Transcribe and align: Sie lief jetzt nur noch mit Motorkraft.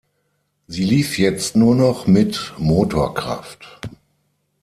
Sie 0.65 0.83
lief 0.83 1.19
jetzt 1.19 1.55
nur 1.55 1.75
noch 1.75 2.07
mit 2.07 2.55
Motorkraft. 2.57 3.81